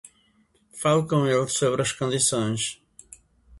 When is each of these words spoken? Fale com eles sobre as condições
Fale 0.79 1.05
com 1.07 1.27
eles 1.27 1.53
sobre 1.53 1.83
as 1.83 1.91
condições 1.91 2.81